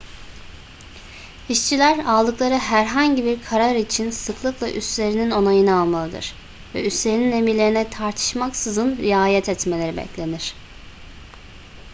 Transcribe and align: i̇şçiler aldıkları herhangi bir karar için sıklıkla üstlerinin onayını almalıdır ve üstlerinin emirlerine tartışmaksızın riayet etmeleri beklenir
i̇şçiler 1.49 1.99
aldıkları 2.05 2.53
herhangi 2.57 3.25
bir 3.25 3.43
karar 3.43 3.75
için 3.75 4.09
sıklıkla 4.11 4.71
üstlerinin 4.71 5.31
onayını 5.31 5.75
almalıdır 5.79 6.33
ve 6.75 6.85
üstlerinin 6.87 7.31
emirlerine 7.31 7.89
tartışmaksızın 7.89 8.97
riayet 8.97 9.49
etmeleri 9.49 9.97
beklenir 9.97 10.53